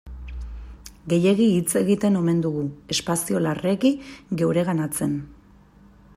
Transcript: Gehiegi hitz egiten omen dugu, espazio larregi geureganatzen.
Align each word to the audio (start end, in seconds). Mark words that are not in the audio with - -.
Gehiegi 1.13 1.49
hitz 1.57 1.75
egiten 1.81 2.17
omen 2.21 2.41
dugu, 2.47 2.65
espazio 2.97 3.43
larregi 3.49 3.93
geureganatzen. 4.43 5.19